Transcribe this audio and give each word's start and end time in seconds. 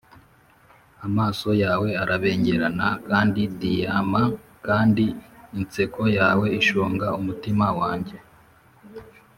amaso 1.07 1.49
yawe 1.63 1.89
arabengerana 2.01 2.87
nka 3.07 3.21
diyama 3.61 4.21
kandi 4.65 5.05
inseko 5.59 6.01
yawe 6.17 6.45
ishonga 6.59 7.07
umutima 7.19 7.65
wanjye 7.79 8.17